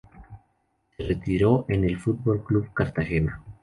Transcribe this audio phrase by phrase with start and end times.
[0.97, 3.43] Se retiró en el Fútbol Club Cartagena.